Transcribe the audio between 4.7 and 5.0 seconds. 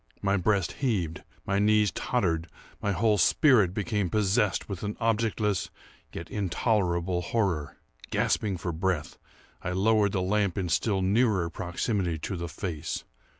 an